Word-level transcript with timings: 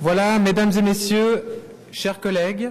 Voilà, 0.00 0.38
mesdames 0.38 0.70
et 0.78 0.82
messieurs, 0.82 1.44
chers 1.90 2.20
collègues, 2.20 2.70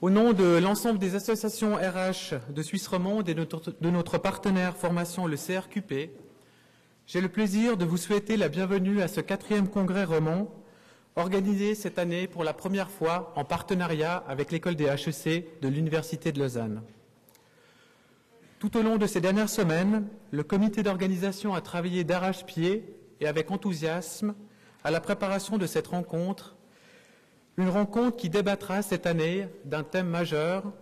au 0.00 0.08
nom 0.08 0.32
de 0.32 0.56
l'ensemble 0.62 1.00
des 1.00 1.16
associations 1.16 1.74
RH 1.74 2.36
de 2.48 2.62
Suisse 2.62 2.86
romande 2.86 3.28
et 3.28 3.34
de 3.34 3.44
notre, 3.90 4.18
partenaire 4.18 4.76
formation, 4.76 5.26
le 5.26 5.36
CRQP, 5.36 6.10
j'ai 7.08 7.20
le 7.20 7.28
plaisir 7.28 7.76
de 7.76 7.84
vous 7.84 7.96
souhaiter 7.96 8.36
la 8.36 8.48
bienvenue 8.48 9.02
à 9.02 9.08
ce 9.08 9.20
quatrième 9.20 9.66
congrès 9.66 10.04
roman 10.04 10.46
organisé 11.16 11.74
cette 11.74 11.98
année 11.98 12.28
pour 12.28 12.44
la 12.44 12.52
première 12.52 12.88
fois 12.88 13.32
en 13.34 13.44
partenariat 13.44 14.22
avec 14.28 14.52
l'école 14.52 14.76
des 14.76 14.84
HEC 14.84 15.60
de 15.60 15.66
l'Université 15.66 16.30
de 16.30 16.38
Lausanne. 16.38 16.82
Tout 18.60 18.76
au 18.76 18.82
long 18.82 18.96
de 18.96 19.08
ces 19.08 19.20
dernières 19.20 19.50
semaines, 19.50 20.06
le 20.30 20.44
comité 20.44 20.84
d'organisation 20.84 21.52
a 21.52 21.60
travaillé 21.60 22.04
d'arrache-pied 22.04 22.84
et 23.20 23.26
avec 23.26 23.50
enthousiasme 23.50 24.36
à 24.84 24.90
la 24.90 25.00
préparation 25.00 25.58
de 25.58 25.66
cette 25.66 25.86
rencontre, 25.86 26.56
une 27.56 27.68
rencontre 27.68 28.16
qui 28.16 28.30
débattra 28.30 28.82
cette 28.82 29.06
année 29.06 29.48
d'un 29.64 29.82
thème 29.82 30.08
majeur, 30.08 30.72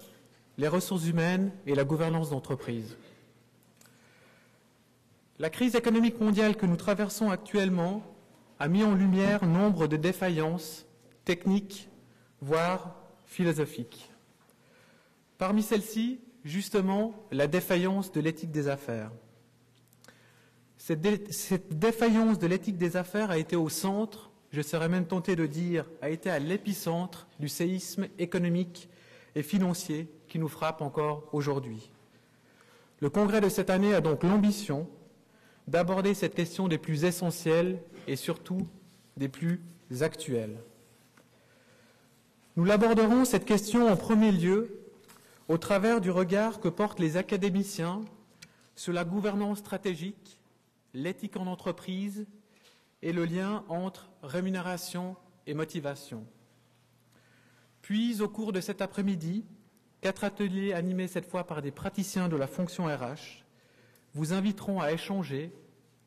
les 0.57 0.69
ressources 0.69 1.07
humaines 1.07 1.53
et 1.67 1.75
la 1.75 1.85
gouvernance 1.85 2.31
d'entreprise. 2.31 2.97
La 5.39 5.51
crise 5.51 5.75
économique 5.75 6.21
mondiale 6.21 6.57
que 6.57 6.67
nous 6.67 6.77
traversons 6.77 7.31
actuellement 7.31 8.03
a 8.59 8.69
mis 8.69 8.85
en 8.85 8.95
lumière 8.95 9.47
nombre 9.47 9.87
de 9.87 9.97
défaillances 9.97 10.87
techniques, 11.25 11.89
voire 12.43 12.95
philosophiques. 13.25 14.11
Parmi 15.39 15.63
celles-ci, 15.63 16.21
justement, 16.45 17.15
la 17.33 17.47
défaillance 17.47 18.13
de 18.13 18.21
l'éthique 18.21 18.51
des 18.51 18.69
affaires. 18.69 19.11
Cette, 20.81 21.03
dé 21.03 21.23
cette 21.29 21.79
défaillance 21.79 22.39
de 22.39 22.47
l'éthique 22.47 22.79
des 22.79 22.97
affaires 22.97 23.31
a 23.31 23.37
été 23.37 23.55
au 23.55 23.69
centre, 23.69 24.31
je 24.51 24.63
serais 24.63 24.89
même 24.89 25.05
tenté 25.07 25.37
de 25.37 25.45
dire, 25.45 25.85
a 26.01 26.09
été 26.09 26.31
à 26.31 26.39
l'épicentre 26.39 27.27
du 27.39 27.51
séisme 27.51 28.09
économique 28.19 28.89
et 29.35 29.43
financier 29.43 30.09
qui 30.27 30.39
nous 30.39 30.49
frappe 30.49 30.81
encore 30.81 31.29
aujourd'hui. 31.33 31.91
Le 33.01 33.11
congrès 33.11 33.43
de 33.43 33.51
cette 33.51 33.69
année 33.69 33.93
a 33.93 34.01
donc 34.01 34.23
l'ambition 34.23 34.89
d'aborder 35.69 36.15
cette 36.15 36.35
question 36.35 36.67
des 36.67 36.79
plus 36.79 37.05
essentielles 37.05 37.83
et 38.09 38.17
surtout 38.17 38.67
des 39.19 39.29
plus 39.29 39.61
actuelles. 40.01 40.57
Nous 42.57 42.65
l'aborderons, 42.65 43.27
cette 43.27 43.45
question, 43.45 43.87
en 43.87 43.97
premier 43.97 44.33
lieu, 44.33 44.81
au 45.47 45.59
travers 45.59 46.01
du 46.01 46.11
regard 46.11 46.59
que 46.59 46.69
portent 46.69 47.01
les 47.01 47.19
académiciens 47.19 48.01
sur 48.77 48.95
la 48.95 49.05
gouvernance 49.05 49.59
stratégique, 49.59 50.40
l'éthique 50.95 51.37
en 51.37 51.47
entreprise 51.47 52.27
et 53.03 53.13
le 53.13 53.25
lien 53.25 53.65
entre 53.69 54.11
rémunération 54.23 55.17
et 55.47 55.55
motivation. 55.55 56.27
Puis, 57.83 58.21
au 58.21 58.29
cours 58.29 58.53
de 58.53 58.61
cet 58.61 58.83
après-midi, 58.83 59.45
quatre 60.01 60.25
ateliers 60.25 60.73
animés 60.73 61.09
cette 61.09 61.27
fois 61.27 61.45
par 61.45 61.63
des 61.63 61.71
praticiens 61.71 62.29
de 62.29 62.37
la 62.37 62.47
fonction 62.47 62.87
RH 62.87 63.45
vous 64.15 64.33
inviteront 64.33 64.81
à 64.81 64.93
échanger, 64.93 65.53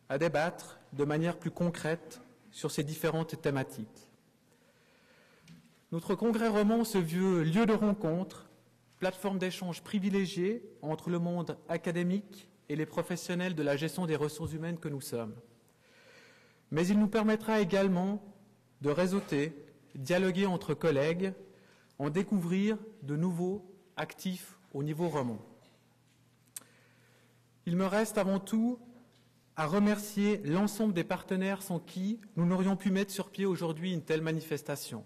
à 0.09 0.17
débattre 0.17 0.79
de 0.93 1.05
manière 1.05 1.37
plus 1.37 1.51
concrète 1.51 2.21
sur 2.51 2.69
ces 2.71 2.83
différentes 2.83 3.41
thématiques. 3.41 4.09
Notre 5.91 6.15
congrès 6.15 6.47
roman 6.47 6.83
se 6.83 6.97
veut 6.97 7.43
lieu 7.43 7.65
de 7.65 7.73
rencontre, 7.73 8.49
plateforme 8.97 9.39
d'échange 9.39 9.81
privilégiée 9.81 10.63
entre 10.81 11.09
le 11.09 11.19
monde 11.19 11.57
académique 11.69 12.49
et 12.69 12.75
les 12.75 12.85
professionnels 12.85 13.55
de 13.55 13.63
la 13.63 13.75
gestion 13.75 14.05
des 14.05 14.15
ressources 14.15 14.53
humaines 14.53 14.79
que 14.79 14.89
nous 14.89 15.01
sommes. 15.01 15.35
Mais 16.71 16.87
il 16.87 16.99
nous 16.99 17.07
permettra 17.07 17.59
également 17.59 18.23
de 18.81 18.89
réseauter, 18.89 19.55
dialoguer 19.95 20.45
entre 20.45 20.73
collègues, 20.73 21.33
en 21.99 22.09
découvrir 22.09 22.77
de 23.03 23.15
nouveaux 23.15 23.65
actifs 23.95 24.57
au 24.73 24.83
niveau 24.83 25.07
roman. 25.07 25.39
Il 27.65 27.75
me 27.75 27.85
reste 27.85 28.17
avant 28.17 28.39
tout 28.39 28.79
à 29.55 29.67
remercier 29.67 30.41
l'ensemble 30.43 30.93
des 30.93 31.03
partenaires 31.03 31.61
sans 31.61 31.79
qui 31.79 32.19
nous 32.35 32.45
n'aurions 32.45 32.75
pu 32.75 32.91
mettre 32.91 33.11
sur 33.11 33.29
pied 33.29 33.45
aujourd'hui 33.45 33.93
une 33.93 34.03
telle 34.03 34.21
manifestation. 34.21 35.05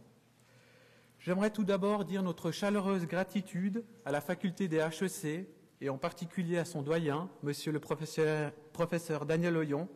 J'aimerais 1.20 1.52
tout 1.52 1.66
d'abord 1.66 2.06
dire 2.06 2.24
notre 2.24 2.52
chaleureuse 2.52 3.06
gratitude 3.06 3.84
à 4.06 4.12
la 4.12 4.22
faculté 4.22 4.68
des 4.68 4.78
HEC 4.78 5.48
et 5.82 5.90
en 5.90 5.98
particulier 5.98 6.58
à 6.58 6.66
son 6.66 6.82
doyen, 6.82 7.30
monsieur 7.44 7.72
le 7.72 7.80
professeur, 7.80 9.26
Daniel 9.26 9.58
Oyon, 9.58 9.88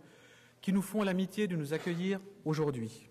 qui 0.61 0.73
nous 0.73 0.81
font 0.81 1.03
l'amitié 1.03 1.47
de 1.47 1.55
nous 1.55 1.73
accueillir 1.73 2.19
aujourd'hui. 2.45 3.09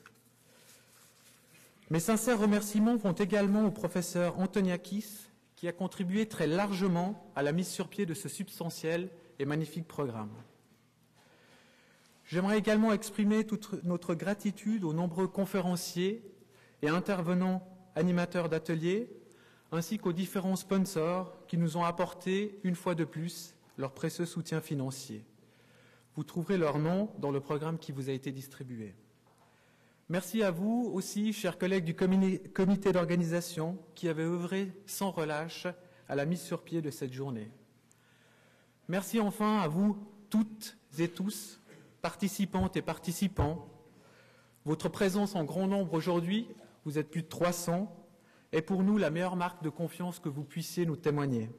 Mes 1.91 1.99
sincères 1.99 2.39
remerciements 2.39 2.97
vont 2.97 3.13
également 3.13 3.67
au 3.67 3.73
professeur 3.73 4.39
Antoniakis, 4.39 5.27
qui 5.57 5.67
a 5.67 5.73
contribué 5.73 6.27
très 6.27 6.47
largement 6.47 7.33
à 7.35 7.43
la 7.43 7.53
mise 7.53 7.69
sur 7.69 7.89
pied 7.89 8.07
de 8.07 8.15
ce 8.15 8.29
substantiel 8.29 9.11
et 9.41 9.45
magnifique 9.45 9.89
programme. 9.89 10.31
J'aimerais 12.25 12.59
également 12.59 12.93
exprimer 12.93 13.45
toute 13.45 13.83
notre 13.83 14.15
gratitude 14.15 14.85
aux 14.85 14.93
nombreux 14.93 15.27
conférenciers 15.27 16.23
et 16.81 16.89
intervenants 16.89 17.67
animateurs 17.97 18.49
d'ateliers, 18.49 19.11
ainsi 19.73 19.99
qu'aux 19.99 20.13
différents 20.13 20.57
sponsors 20.57 21.37
qui 21.47 21.57
nous 21.57 21.77
ont 21.77 21.85
apporté, 21.85 22.59
une 22.65 22.75
fois 22.75 22.95
de 22.95 23.05
plus, 23.05 23.55
leur 23.79 23.93
précieux 23.93 24.27
soutien 24.27 24.61
financier. 24.61 25.25
Vous 26.17 26.25
trouverez 26.25 26.59
leur 26.59 26.79
nom 26.79 27.11
dans 27.19 27.31
le 27.31 27.41
programme 27.41 27.79
qui 27.79 27.93
vous 27.93 28.11
a 28.11 28.13
été 28.13 28.33
distribué. 28.33 28.95
Merci 30.09 30.43
à 30.43 30.51
vous 30.51 30.91
aussi, 30.93 31.33
chers 31.33 31.57
collègues 31.57 31.85
du 31.85 31.95
comité 31.95 32.93
d'organisation, 32.93 33.79
qui 33.95 34.09
avez 34.09 34.25
œuvré 34.25 34.73
sans 34.87 35.13
relâche 35.13 35.69
à 36.09 36.17
la 36.17 36.25
mise 36.25 36.43
sur 36.43 36.63
pied 36.63 36.83
de 36.83 36.91
cette 36.91 37.13
journée. 37.13 37.49
Merci 38.89 39.21
enfin 39.21 39.61
à 39.61 39.69
vous 39.69 39.97
toutes 40.31 40.77
et 40.99 41.07
tous, 41.07 41.61
participantes 42.03 42.77
et 42.77 42.83
participants. 42.83 43.69
Votre 44.65 44.89
présence 44.89 45.37
en 45.37 45.45
grand 45.45 45.69
nombre 45.69 45.95
aujourd'hui, 45.95 46.49
vous 46.85 46.99
êtes 46.99 47.09
plus 47.09 47.23
de 47.23 47.29
300, 47.29 47.95
est 48.53 48.63
pour 48.63 48.83
nous 48.83 48.99
la 48.99 49.11
meilleure 49.11 49.37
marque 49.37 49.63
de 49.63 49.69
confiance 49.69 50.19
que 50.19 50.29
vous 50.29 50.45
puissiez 50.45 50.87
nous 50.87 50.97
témoigner. 50.97 51.51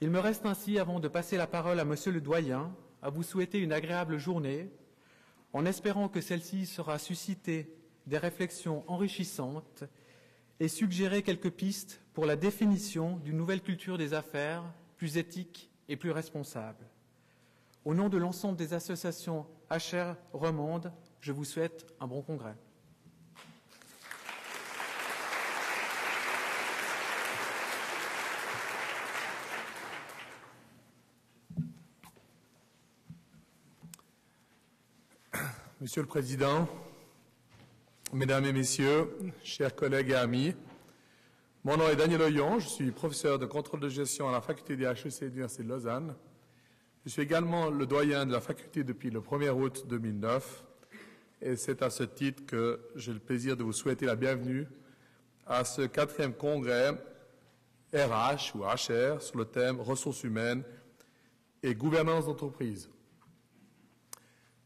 Il 0.00 0.10
me 0.10 0.18
reste 0.18 0.46
ainsi, 0.46 0.78
avant 0.78 1.00
de 1.00 1.08
passer 1.08 1.36
la 1.36 1.46
parole 1.46 1.78
à 1.78 1.84
Monsieur 1.84 2.12
le 2.12 2.20
doyen, 2.20 2.74
à 3.02 3.10
vous 3.10 3.22
souhaiter 3.22 3.58
une 3.58 3.72
agréable 3.72 4.18
journée, 4.18 4.70
en 5.52 5.66
espérant 5.66 6.08
que 6.08 6.20
celle-ci 6.20 6.66
sera 6.66 6.98
susciter 6.98 7.74
des 8.06 8.18
réflexions 8.18 8.84
enrichissantes 8.86 9.84
et 10.58 10.68
suggérer 10.68 11.22
quelques 11.22 11.50
pistes 11.50 12.02
pour 12.14 12.24
la 12.24 12.36
définition 12.36 13.16
d'une 13.18 13.36
nouvelle 13.36 13.62
culture 13.62 13.98
des 13.98 14.14
affaires 14.14 14.64
plus 14.96 15.16
éthique 15.16 15.70
et 15.88 15.96
plus 15.96 16.10
responsable. 16.10 16.86
Au 17.84 17.94
nom 17.94 18.08
de 18.08 18.18
l'ensemble 18.18 18.56
des 18.56 18.74
associations 18.74 19.46
HR 19.70 20.16
Romande, 20.32 20.92
je 21.20 21.32
vous 21.32 21.44
souhaite 21.44 21.86
un 21.98 22.06
bon 22.06 22.22
congrès. 22.22 22.56
Monsieur 35.80 36.02
le 36.02 36.08
Président, 36.08 36.68
Mesdames 38.12 38.44
et 38.44 38.52
Messieurs, 38.52 39.16
chers 39.42 39.74
collègues 39.74 40.10
et 40.10 40.14
amis, 40.14 40.54
mon 41.64 41.78
nom 41.78 41.88
est 41.88 41.96
Daniel 41.96 42.20
Oyon, 42.20 42.58
je 42.58 42.68
suis 42.68 42.90
professeur 42.90 43.38
de 43.38 43.46
contrôle 43.46 43.80
de 43.80 43.88
gestion 43.88 44.28
à 44.28 44.32
la 44.32 44.42
faculté 44.42 44.76
des 44.76 44.84
HEC 44.84 45.20
de 45.20 45.26
l'Université 45.28 45.62
de 45.62 45.70
Lausanne. 45.70 46.14
Je 47.06 47.08
suis 47.08 47.22
également 47.22 47.70
le 47.70 47.86
doyen 47.86 48.26
de 48.26 48.32
la 48.32 48.42
faculté 48.42 48.84
depuis 48.84 49.08
le 49.08 49.20
1er 49.20 49.48
août 49.52 49.86
2009 49.88 50.64
et 51.40 51.56
c'est 51.56 51.80
à 51.80 51.88
ce 51.88 52.02
titre 52.02 52.44
que 52.44 52.78
j'ai 52.94 53.14
le 53.14 53.18
plaisir 53.18 53.56
de 53.56 53.62
vous 53.62 53.72
souhaiter 53.72 54.04
la 54.04 54.16
bienvenue 54.16 54.68
à 55.46 55.64
ce 55.64 55.80
quatrième 55.80 56.34
congrès 56.34 56.90
RH 57.94 58.54
ou 58.54 58.64
HR 58.64 59.22
sur 59.22 59.38
le 59.38 59.46
thème 59.46 59.80
ressources 59.80 60.24
humaines 60.24 60.62
et 61.62 61.74
gouvernance 61.74 62.26
d'entreprise. 62.26 62.90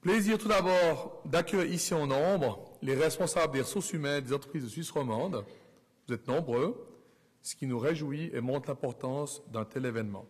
Plaisir 0.05 0.37
tout 0.37 0.49
d'abord 0.49 1.23
d'accueillir 1.25 1.65
ici 1.65 1.95
en 1.95 2.07
nombre 2.07 2.59
les 2.83 2.95
responsables 2.95 3.55
des 3.55 3.63
ressources 3.63 3.91
humaines 3.95 4.23
des 4.23 4.35
entreprises 4.35 4.65
de 4.65 4.69
Suisse 4.69 4.91
romande. 4.91 5.47
Vous 6.07 6.13
êtes 6.13 6.29
nombreux, 6.29 6.77
ce 7.41 7.57
qui 7.57 7.67
nous 7.67 7.79
réjouit 7.79 8.31
et 8.35 8.43
montre 8.43 8.69
l'importance 8.69 9.41
d'un 9.51 9.65
tel 9.65 9.87
événement. 9.87 10.27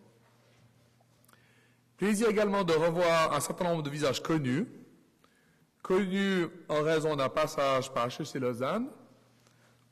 Plaisir 1.97 2.29
également 2.29 2.63
de 2.63 2.71
revoir 2.71 3.33
un 3.33 3.41
certain 3.41 3.65
nombre 3.65 3.83
de 3.83 3.89
visages 3.89 4.23
connus, 4.23 4.65
connus 5.81 6.47
en 6.69 6.81
raison 6.81 7.17
d'un 7.17 7.27
passage 7.27 7.93
par 7.93 8.07
HEC 8.07 8.35
Lausanne 8.35 8.87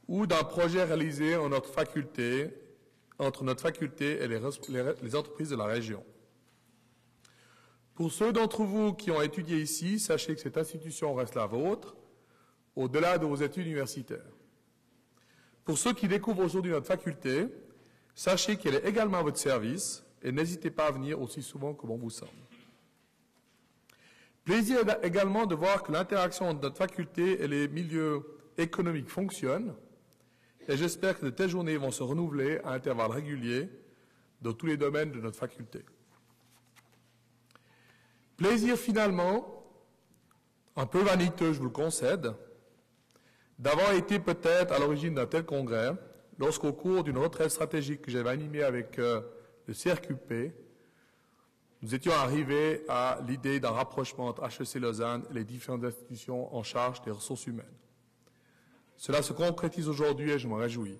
ou 0.07 0.25
d'un 0.25 0.45
projet 0.45 0.85
réalisé 0.85 1.35
en 1.35 1.49
notre 1.49 1.69
faculté, 1.69 2.51
entre 3.19 3.43
notre 3.43 3.61
faculté 3.61 4.21
et 4.21 4.29
les, 4.29 5.15
entreprises 5.15 5.49
de 5.49 5.57
la 5.57 5.65
région. 5.65 6.05
Pour 7.95 8.11
ceux 8.11 8.33
d'entre 8.33 8.63
vous 8.63 8.93
qui 8.93 9.11
ont 9.11 9.21
étudié 9.21 9.61
ici, 9.61 9.99
sachez 9.99 10.33
que 10.33 10.41
cette 10.41 10.57
institution 10.57 11.13
reste 11.13 11.35
la 11.35 11.45
vôtre. 11.45 11.95
au-delà 12.75 13.19
de 13.19 13.25
vos 13.27 13.35
études 13.35 13.67
universitaires. 13.67 14.31
Pour 15.63 15.77
ceux 15.77 15.93
qui 15.93 16.07
découvrent 16.07 16.43
aujourd'hui 16.43 16.71
notre 16.71 16.87
faculté, 16.87 17.47
sachez 18.15 18.57
qu'elle 18.57 18.73
est 18.73 18.87
également 18.87 19.19
à 19.19 19.21
votre 19.21 19.37
service 19.37 20.03
et 20.23 20.31
n'hésitez 20.31 20.71
pas 20.71 20.87
à 20.87 20.91
venir 20.91 21.21
aussi 21.21 21.43
souvent 21.43 21.75
que 21.75 21.85
bon 21.85 21.97
vous 21.97 22.09
semble. 22.09 22.31
Plaisir 24.43 24.79
également 25.03 25.45
de 25.45 25.53
voir 25.53 25.83
que 25.83 25.91
l'interaction 25.91 26.49
entre 26.49 26.61
notre 26.61 26.77
faculté 26.77 27.43
et 27.43 27.47
les 27.47 27.67
milieux 27.67 28.23
économiques 28.57 29.09
fonctionne 29.09 29.75
et 30.67 30.75
j'espère 30.75 31.19
que 31.19 31.25
de 31.25 31.31
telles 31.31 31.49
journées 31.49 31.77
vont 31.77 31.91
se 31.91 32.03
renouveler 32.03 32.59
à 32.63 32.71
intervalles 32.71 33.11
réguliers 33.11 33.69
dans 34.41 34.53
tous 34.53 34.65
les 34.65 34.77
domaines 34.77 35.11
de 35.11 35.19
notre 35.19 35.37
faculté. 35.37 35.85
Plaisir 38.37 38.77
finalement, 38.77 39.63
un 40.75 40.85
peu 40.85 41.01
vaniteux, 41.01 41.53
je 41.53 41.59
vous 41.59 41.65
le 41.65 41.69
concède, 41.69 42.33
d'avoir 43.59 43.93
été 43.93 44.19
peut-être 44.19 44.73
à 44.73 44.79
l'origine 44.79 45.15
d'un 45.15 45.27
tel 45.27 45.45
congrès 45.45 45.93
lorsqu'au 46.39 46.73
cours 46.73 47.03
d'une 47.03 47.17
retraite 47.17 47.51
stratégique 47.51 48.01
que 48.01 48.11
j'avais 48.11 48.29
animée 48.29 48.63
avec 48.63 48.97
euh, 48.99 49.21
le 49.67 49.73
CRQP, 49.73 50.53
nous 51.81 51.93
étions 51.93 52.13
arrivés 52.13 52.85
à 52.87 53.19
l'idée 53.27 53.59
d'un 53.59 53.71
rapprochement 53.71 54.27
entre 54.27 54.43
HEC 54.45 54.75
Lausanne 54.75 55.25
et 55.29 55.33
les 55.33 55.43
différentes 55.43 55.83
institutions 55.83 56.55
en 56.55 56.63
charge 56.63 57.01
des 57.01 57.11
ressources 57.11 57.45
humaines. 57.45 57.65
Cela 58.95 59.21
se 59.21 59.33
concrétise 59.33 59.89
aujourd'hui 59.89 60.31
et 60.31 60.39
je 60.39 60.47
m'en 60.47 60.55
réjouis. 60.55 60.97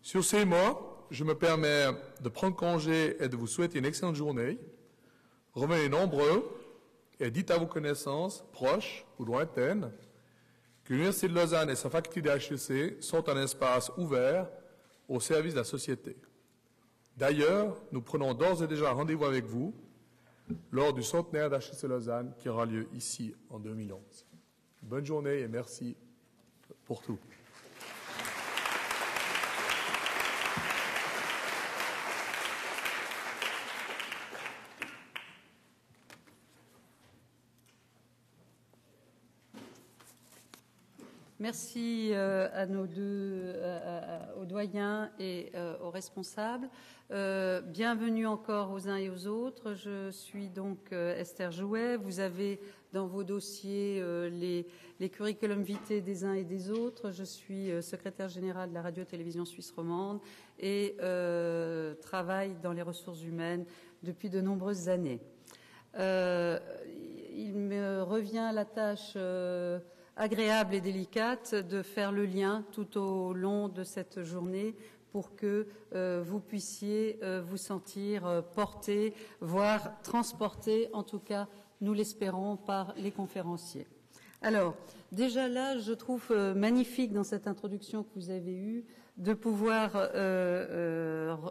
Sur 0.00 0.24
ces 0.24 0.46
mots, 0.46 1.06
je 1.10 1.24
me 1.24 1.34
permets 1.34 1.88
de 2.22 2.28
prendre 2.30 2.56
congé 2.56 3.22
et 3.22 3.28
de 3.28 3.36
vous 3.36 3.46
souhaiter 3.46 3.78
une 3.78 3.84
excellente 3.84 4.14
journée. 4.16 4.58
Revenez 5.54 5.88
nombreux 5.88 6.48
et 7.18 7.30
dites 7.30 7.50
à 7.50 7.58
vos 7.58 7.66
connaissances, 7.66 8.44
proches 8.52 9.04
ou 9.18 9.24
lointaines, 9.24 9.92
que 10.84 10.94
l'Université 10.94 11.28
de 11.28 11.34
Lausanne 11.34 11.70
et 11.70 11.76
sa 11.76 11.90
faculté 11.90 12.22
d'HEC 12.22 13.02
sont 13.02 13.28
un 13.28 13.42
espace 13.42 13.90
ouvert 13.96 14.48
au 15.08 15.20
service 15.20 15.52
de 15.52 15.58
la 15.58 15.64
société. 15.64 16.16
D'ailleurs, 17.16 17.76
nous 17.92 18.00
prenons 18.00 18.32
d'ores 18.32 18.62
et 18.62 18.66
déjà 18.66 18.92
rendez-vous 18.92 19.24
avec 19.24 19.44
vous 19.44 19.74
lors 20.70 20.92
du 20.92 21.02
centenaire 21.02 21.50
d'HEC 21.50 21.82
Lausanne 21.82 22.32
qui 22.38 22.48
aura 22.48 22.64
lieu 22.64 22.88
ici 22.94 23.34
en 23.50 23.58
2011. 23.58 24.00
Bonne 24.82 25.04
journée 25.04 25.40
et 25.40 25.48
merci 25.48 25.96
pour 26.84 27.02
tout. 27.02 27.18
Merci 41.40 42.10
euh, 42.12 42.50
à 42.52 42.66
nos 42.66 42.86
deux, 42.86 43.54
euh, 43.56 44.20
aux 44.38 44.44
doyens 44.44 45.10
et 45.18 45.50
euh, 45.54 45.74
aux 45.82 45.88
responsables. 45.88 46.68
bienvenue 47.08 48.26
encore 48.26 48.72
aux 48.72 48.88
uns 48.88 48.96
et 48.96 49.08
aux 49.08 49.26
autres. 49.26 49.72
Je 49.72 50.10
suis 50.10 50.50
donc 50.50 50.92
Esther 50.92 51.50
Jouet. 51.50 51.96
Vous 51.96 52.20
avez 52.20 52.60
dans 52.92 53.06
vos 53.06 53.24
dossiers 53.24 54.04
les, 54.30 55.08
curriculums 55.08 55.62
vitae 55.62 56.02
des 56.02 56.24
uns 56.26 56.34
et 56.34 56.44
des 56.44 56.70
autres. 56.70 57.10
Je 57.10 57.24
suis 57.24 57.70
secrétaire 57.82 58.28
générale 58.28 58.68
de 58.68 58.74
la 58.74 58.82
radio-télévision 58.82 59.46
suisse 59.46 59.72
romande 59.72 60.20
et 60.58 60.94
travaille 62.02 62.54
dans 62.62 62.72
les 62.72 62.82
ressources 62.82 63.22
humaines 63.24 63.64
depuis 64.02 64.28
de 64.28 64.42
nombreuses 64.42 64.90
années. 64.90 65.20
il 65.94 67.54
me 67.56 68.02
revient 68.02 68.50
la 68.52 68.66
tâche 68.66 69.16
agréable 70.20 70.74
et 70.74 70.82
délicate 70.82 71.54
de 71.54 71.80
faire 71.82 72.12
le 72.12 72.26
lien 72.26 72.62
tout 72.72 72.98
au 72.98 73.32
long 73.32 73.68
de 73.68 73.84
cette 73.84 74.22
journée 74.22 74.76
pour 75.12 75.34
que 75.34 75.66
euh, 75.94 76.22
vous 76.24 76.40
puissiez 76.40 77.18
euh, 77.22 77.42
vous 77.44 77.56
sentir 77.56 78.26
euh, 78.26 78.42
porté, 78.42 79.14
voire 79.40 79.98
transporté, 80.02 80.90
en 80.92 81.02
tout 81.02 81.20
cas, 81.20 81.48
nous 81.80 81.94
l'espérons, 81.94 82.58
par 82.58 82.92
les 82.98 83.10
conférenciers. 83.10 83.86
Alors, 84.42 84.76
déjà 85.10 85.48
là, 85.48 85.78
je 85.78 85.94
trouve 85.94 86.30
magnifique 86.54 87.12
dans 87.12 87.24
cette 87.24 87.46
introduction 87.46 88.02
que 88.02 88.10
vous 88.14 88.30
avez 88.30 88.54
eue 88.54 88.84
de 89.16 89.32
pouvoir 89.34 89.92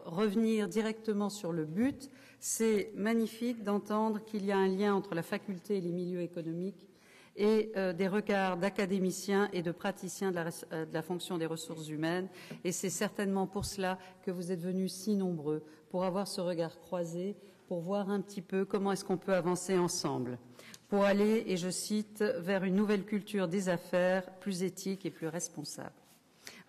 revenir 0.05 0.67
directement 0.67 1.29
sur 1.29 1.51
le 1.51 1.65
but. 1.65 2.09
C'est 2.39 2.91
magnifique 2.95 3.63
d'entendre 3.63 4.23
qu'il 4.25 4.43
y 4.43 4.51
a 4.51 4.57
un 4.57 4.67
lien 4.67 4.95
entre 4.95 5.13
la 5.13 5.21
faculté 5.21 5.77
et 5.77 5.81
les 5.81 5.91
milieux 5.91 6.21
économiques 6.21 6.89
et 7.35 7.71
euh, 7.75 7.93
des 7.93 8.07
regards 8.07 8.57
d'académiciens 8.57 9.49
et 9.53 9.61
de 9.61 9.71
praticiens 9.71 10.33
euh, 10.35 10.85
de 10.85 10.93
la, 10.93 11.01
fonction 11.01 11.37
des 11.37 11.45
ressources 11.45 11.89
humaines. 11.89 12.27
Et 12.63 12.71
c'est 12.71 12.89
certainement 12.89 13.47
pour 13.47 13.65
cela 13.65 13.97
que 14.23 14.31
vous 14.31 14.51
êtes 14.51 14.61
venus 14.61 14.93
si 14.93 15.15
nombreux, 15.15 15.63
pour 15.89 16.03
avoir 16.03 16.27
ce 16.27 16.41
regard 16.41 16.79
croisé, 16.79 17.35
pour 17.67 17.81
voir 17.81 18.09
un 18.09 18.21
petit 18.21 18.41
peu 18.41 18.65
comment 18.65 18.91
est-ce 18.91 19.05
qu'on 19.05 19.17
peut 19.17 19.35
avancer 19.35 19.77
ensemble, 19.77 20.39
pour 20.87 21.03
aller, 21.03 21.43
et 21.47 21.57
je 21.57 21.69
cite, 21.69 22.23
vers 22.39 22.63
une 22.63 22.75
nouvelle 22.75 23.05
culture 23.05 23.47
des 23.47 23.69
affaires 23.69 24.25
plus 24.39 24.63
éthique 24.63 25.05
et 25.05 25.11
plus 25.11 25.27
responsable. 25.27 25.93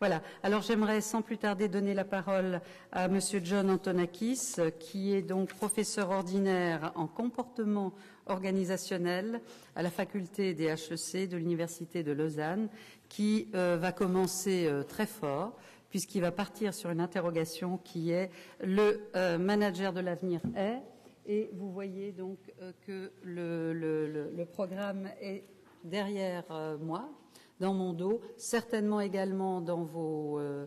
Voilà. 0.01 0.23
Alors 0.43 0.63
j'aimerais 0.63 1.03
sans 1.03 1.21
plus 1.21 1.37
tarder 1.37 1.69
donner 1.69 1.93
la 1.93 2.07
parole 2.07 2.63
à 2.91 3.07
Monsieur 3.07 3.39
John 3.45 3.69
Antonakis, 3.69 4.55
qui 4.79 5.15
est 5.15 5.21
donc 5.21 5.51
professeur 5.51 6.09
ordinaire 6.09 6.91
en 6.95 7.07
comportement 7.07 7.93
organisationnel 8.25 9.43
à 9.77 9.83
la 9.83 9.91
faculté 9.91 10.55
des 10.55 10.69
HEC 10.69 11.29
de 11.29 11.37
l'Université 11.37 12.03
de 12.03 12.13
Lausanne, 12.13 12.71
qui 13.11 13.49
euh, 13.55 13.77
va 13.79 13.93
commencer 13.93 14.67
euh, 14.67 14.85
très 14.85 15.05
fort 15.05 15.55
puisqu'il 15.91 16.23
va 16.23 16.33
partir 16.33 16.73
sur 16.73 16.89
une 16.89 17.01
interrogation 17.01 17.77
qui 17.77 18.11
est 18.11 18.31
le 18.65 19.03
euh, 19.17 19.37
manager 19.37 19.93
de 19.93 20.01
l'avenir 20.01 20.41
est. 20.57 20.81
Et 21.27 21.51
vous 21.53 21.71
voyez 21.71 22.13
donc 22.13 22.39
que 22.87 23.13
le, 23.23 23.75
le, 23.75 24.45
programme 24.47 25.11
est 25.21 25.45
derrière 25.85 26.45
moi, 26.81 27.11
dans 27.61 27.75
mon 27.75 27.93
dos, 27.93 28.21
certainement 28.37 29.01
également 29.01 29.61
dans 29.61 29.85
vos, 29.85 30.41
euh, 30.41 30.67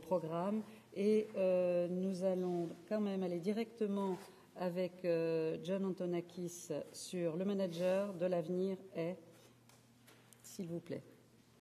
programmes. 0.00 0.62
Et 0.94 1.28
euh, 1.36 1.88
nous 1.88 2.24
allons 2.24 2.68
quand 2.88 3.00
même 3.00 3.22
aller 3.22 3.40
directement 3.40 4.16
avec 4.56 5.04
euh, 5.04 5.58
John 5.62 5.84
Antonakis 5.84 6.68
sur 6.92 7.36
le 7.36 7.44
manager 7.44 8.12
de 8.14 8.26
l'avenir 8.26 8.76
est, 8.94 9.16
s'il 10.42 10.68
vous 10.68 10.80
plaît. 10.80 11.02